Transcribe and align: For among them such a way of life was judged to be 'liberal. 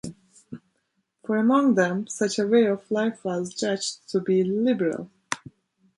For 1.23 1.37
among 1.37 1.75
them 1.75 2.07
such 2.07 2.39
a 2.39 2.47
way 2.47 2.65
of 2.65 2.89
life 2.89 3.23
was 3.23 3.53
judged 3.53 4.09
to 4.09 4.19
be 4.19 4.43
'liberal. 4.43 5.11